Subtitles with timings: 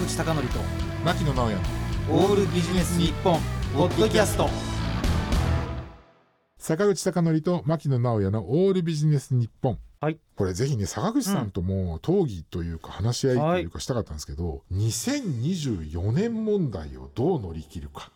[0.00, 0.40] 口貴教と
[1.04, 1.58] 牧野直哉
[2.10, 3.38] オールビジネス日本
[3.74, 4.48] ポッドキャスト。
[6.56, 9.78] 坂口孝則と牧野直哉のオールビジネス日本。
[10.00, 10.18] はい。
[10.36, 18.10] これぜひね坂口さんとも討議というか話し合いというかしたかったんですけど、2024年問題をどう乗り切るか。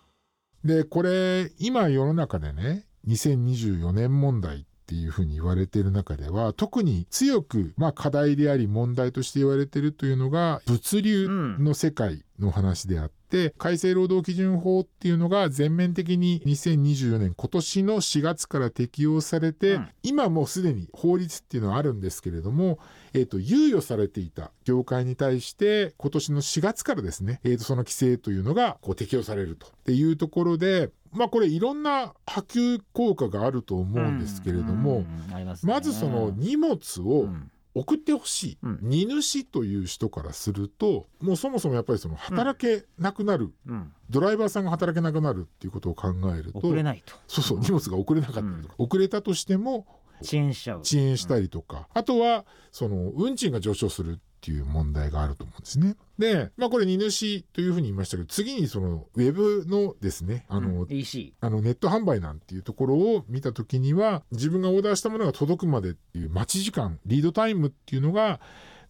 [0.64, 19.88] でこれ今世の中でね2024年問題っていうふうに言われている中では特に強くまあ課題であり問題として言われているというのが物流の世界の話であって、改正労働基準法っていうのが全面的に2024年今年の4月から適用されて、うん。
[20.02, 22.78] 今もうすでに法律っていうのはあるんですけれども、
[23.12, 29.66] えっと猶予されていた業界に対して今年の4月からですね、えっとその規制というのがこう適用されると。
[29.66, 35.72] っていうところでまあこれいろんな波及効果があると思うんですけれども、うんますね。
[35.72, 37.50] まずその荷物をうん。
[37.76, 38.78] 送ってほしい、うん。
[38.82, 43.92] 荷主という人からするともうそもそもやっぱりその働けなくなる、うん。
[44.08, 47.16] ドライバーさんが働けなくなるっていうことを考えると送れないと。
[47.26, 49.88] そうそう荷物が送れなかったりとか、遅れたとしても
[50.22, 50.82] 遅延しちゃう。
[50.82, 55.96] 遅延したりとか、あとはその運賃が上昇するっていう問題があると思うんですね。
[56.18, 60.92] で、まあこれ荷主というふうに言いましたけど次にそのウェブのですねあの、うん。
[60.92, 68.38] EC あのネット販売なんていうところを見た時には自分がオーダーしたものが届くまでっていう待ち時間リードタイムっていうのが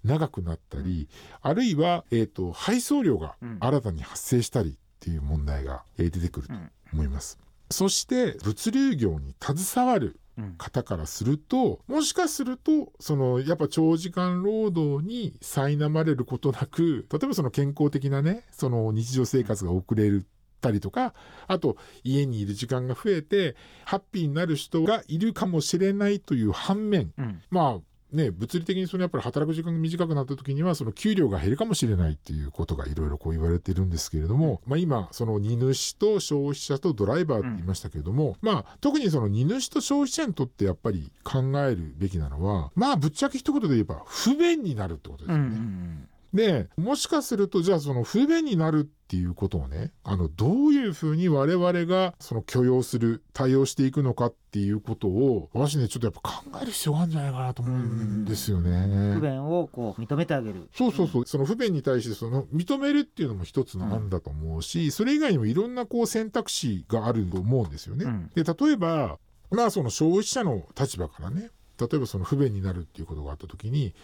[0.02, 1.08] 長くなったり、
[1.40, 3.58] あるいは、えー、と配送料がうん。
[3.60, 6.70] 新たに発生したりっていう問題が、えー出てくるとうん。
[6.94, 7.38] 思います。
[7.70, 10.14] そして物流業に携わるうん
[10.58, 20.26] 方からするともしかするとそのやっぱ長時間労働に苛まれることなく例えばその健康的なねその日常生活が送れる
[20.60, 21.14] たりとか
[21.46, 23.54] あと家にいる時間が増えて
[23.84, 27.42] ハッピーになる人がいるかもしれないという反面うん。
[27.50, 45.56] まあね物理的にそのやっぱり働く時間が短くなった時にはその給料が減るかもしれないっていうことがいろいろこう言われてるんですけれども、まあ、今その荷主と消費者とドライバーって言いましたけれども、まあ特にその荷主と消費者にとってやっぱり考えるべきなのはまあぶっちゃけ一言で言えば不便になるってことですうんうよね。
[45.56, 59.14] んでもしかするとじゃあその不便になるっていうことをねあのどういうふうに我々がその許容する対応していくのかっていうことを私ねちょっとやっぱ考える必要があるんじゃないかなと思うんですよね。
[59.14, 68.06] 不便をこう認めてあげるそうそうそう、その不便に対してその認めるっていうのも一つの案だと思うし、それ以外にもいろんなこう選択肢があると思うんですよね。
[68.06, 69.18] うんで例えば
[69.50, 73.94] まあその消費者の立場からね例えばその不便になるっていうことがあった時に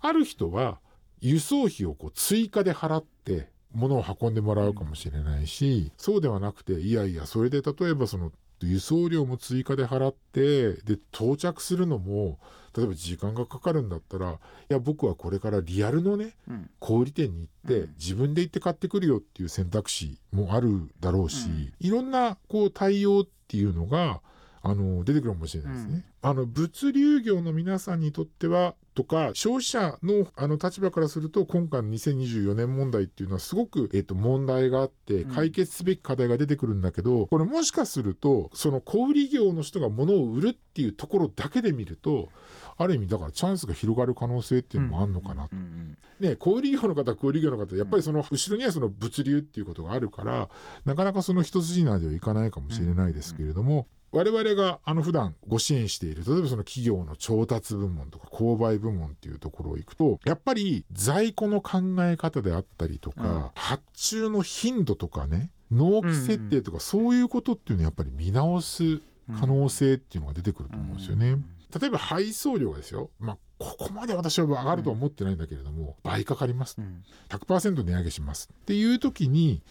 [0.00, 0.80] ある人は
[1.20, 12.38] 輸送費をこう追加で払って物を運んでもらうかもしれないし、そうではなくていやいやそれで例えばその輸送料も追加で払ってで到着するのも
[12.76, 14.36] 例えば時間がかかるんだったらい
[14.68, 16.70] や僕はこれからリアルのねうん。
[16.80, 17.94] 小売店に行って、うん。
[17.98, 21.72] 自分で行って買ってくるよっていう選択肢もあるだろうし、うん。
[21.80, 24.20] いろんなこう対応っていうのが
[24.62, 26.04] あの出てくるかもしれないですね。
[26.20, 35.34] あの物流業の皆さんにとってはとか消費者のあの立場からすると今回の2024年問題っていうのはすごく、えっと問題があってうん。
[35.34, 42.28] 解決すべき課題が出てくるんだけど、これもしかするとその小売業の人が物を売るっていうところだけで見ると
[42.76, 45.48] ある意味だからチャンスが広がる可能性っていうのもあるのかな。
[45.52, 45.98] うんうん。
[46.20, 50.48] ね、小売業の方小売業の方やっぱりその後ろにはその物流っていうことがあるから
[50.84, 63.50] なかなかその一筋縄ではいかないかもしれないですけれども、我々があの普段ご支援している例えばその企業の調達部門とか購買部門っていうところを行くとやっぱり在庫の考え方であったりとか、うん。
[63.54, 69.00] 発注の頻度とかね納期設定とか、そういうことっていうのをやっぱり見直す
[69.38, 71.36] 可能性っていうのが出てくると思うんですよね。
[71.78, 76.76] 例えば配送料がですよ、まあ、ここまで私は上がるとは思ってないんだけれども、倍かかります。
[76.78, 77.04] うん。
[77.28, 79.62] 100%値上げしますっていう時に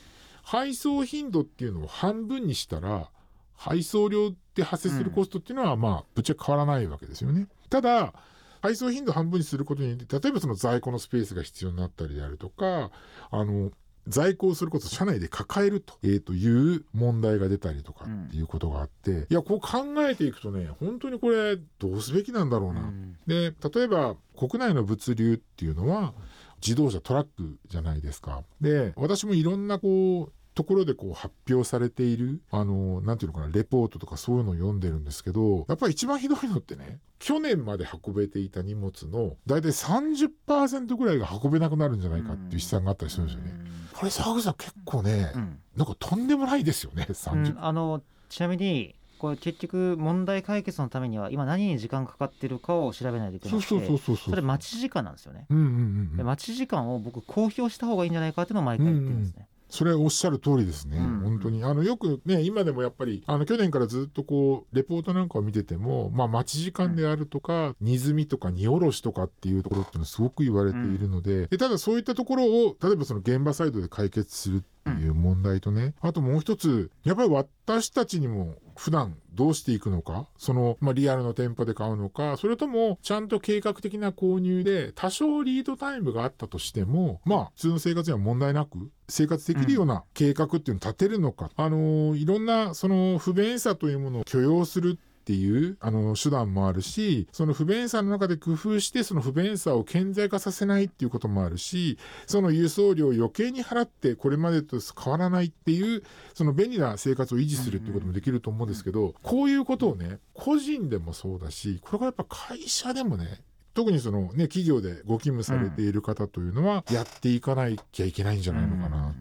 [0.44, 3.10] 配送頻度っていうのを半分にしたら
[3.58, 7.48] 配送料で発生するコストっていうのはまあぶっちゃけ変わらないわけですよね。
[7.70, 8.14] ただ
[8.62, 12.92] 配送頻度半分にすることによって例えばその在庫のスペースが必要になったりであるとか
[13.30, 13.72] あの
[14.08, 26.14] 在庫をすることを社内で抱えると,、えーという問題が出たりとかっていうことがあって、いやこう考えていくとね本当にこれどうすべきなんだろうな、うんで例えば国内の物流っていうのは
[26.62, 28.44] 自動車トラックじゃないですか。
[28.62, 43.54] で私もいろんなこうところでこう発表されているあのなんていうのかなレポートとかそういうのを読んでるんですけどやっぱり一番ひどいのってね去年まで運べていた荷物の大体30%ぐらいが運べなくなるんじゃないかっていう試算があったりするんですよね。
[43.94, 45.60] これ沢口さん結構ね、うん。
[45.76, 47.54] なんかとんでもないですよねう30%。
[47.54, 47.64] ん。
[47.64, 55.74] あのちなみにこれ結局問題解決のためには今何に時間かかってるかを調べないといけなくてそれ待ち時間なんですよね、うんうんうんう
[56.14, 56.18] ん。
[56.18, 61.20] で待ち時間を僕公表した方がいいんじゃないかっていうのを毎回言ってるんですね、それおっしゃる通りですね、うん。
[61.22, 61.64] 本当に。
[61.64, 80.28] あのよくね今でもやっぱりあの去年からずっとこうレポートなんかを見てても、まあ、待ち時間であるとか、荷積みとか荷下ろしとかっていうところっていうのはすごく言われているので,、でただそういったところを例えばその現場サイドで解決するっていう問題とね、あともう一つやっぱり私たちにも普段どうしていくのか？
[80.38, 82.38] その、まあ、リアルの店舗で買うのか？
[82.38, 101.98] それともちゃんと計画的な購入で多少リードタイムがあったとしてもまあ普通の生活には問題なく生活できるような計画っていうのを立てるのか、あのいろんなその不便さというものを許容するっていうあの手段もあるしその不便さの中で工夫してその不便さを顕在化させないっていうこともあるし
[102.28, 106.04] その輸送料を余計に払ってこれまでと変わらないっていう
[106.34, 113.42] その便利な生活を維持するっていうこともできると思うんですけどこういうことをね個人でもそうだしこれがやっぱ会社でもね
[113.74, 119.14] 特にそのね企業でご勤務されている方というのはやっていかなきゃいけないんじゃないのかな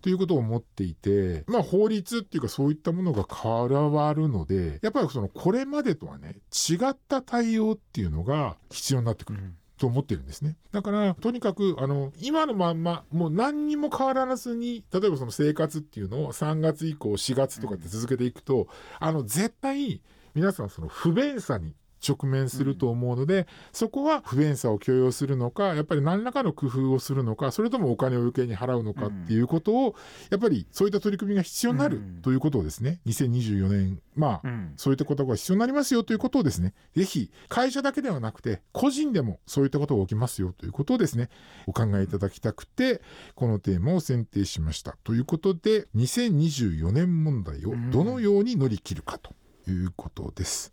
[0.00, 9.40] ということを思っていて、まあ法律っていうかそういったものが変わるので、やっぱりそのこれまでとはね、違った対応っていうのが必要になってくる。
[9.78, 10.56] と思ってるんですね。
[10.72, 18.66] だから、とにかく、あの、今のまんま、もう何にも変わらずに、例えばその生活っていうのを3月以降、4月とかって続けていくと、
[18.98, 20.02] あの、絶対、
[20.34, 21.74] 皆さんその不便さに
[22.06, 29.94] 直面すると思うので、そこは不便さを許容するのか、やっぱり何らかの工夫をするのか、それともお金を余計に払うのかっていうことを、
[30.30, 41.30] やっぱりそういった取り組みが必要になるということをですね、2024年、まあ、そういったことが必要になりますよということをですね、ぜひ会社だけではなくて、個人でもそういったことが起きますよということをですね、
[41.66, 43.02] お考えいただきたくて、
[43.34, 44.96] このテーマを選定しました。
[45.04, 49.34] ということで、2024年問題をどのように乗り切るかと
[49.70, 50.72] いうことです。